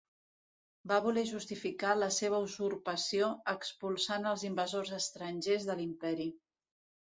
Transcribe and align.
Va 0.91 0.95
voler 1.07 1.23
justificar 1.31 1.91
la 1.99 2.07
seva 2.15 2.41
usurpació 2.47 3.29
expulsant 3.55 4.29
els 4.33 4.49
invasors 4.53 4.97
estrangers 5.03 5.71
de 5.73 5.81
l'imperi. 5.83 6.31